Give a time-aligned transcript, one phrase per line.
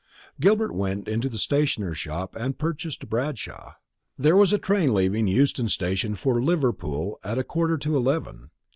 [0.39, 3.75] Gilbert went into a stationer's shop and purchased a Bradshaw.
[4.17, 8.49] There was a train leaving Euston station for Liverpool at a quarter to eleven.